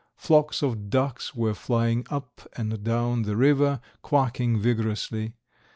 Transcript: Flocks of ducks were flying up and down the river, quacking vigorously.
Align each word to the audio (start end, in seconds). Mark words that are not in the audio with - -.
Flocks 0.15 0.63
of 0.63 0.89
ducks 0.89 1.35
were 1.35 1.53
flying 1.53 2.07
up 2.09 2.49
and 2.57 2.83
down 2.83 3.21
the 3.21 3.35
river, 3.37 3.79
quacking 4.01 4.59
vigorously. 4.59 5.35